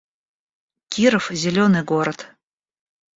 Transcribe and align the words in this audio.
Киров— 0.89 1.25
зелёный 1.43 1.83
город 1.83 2.17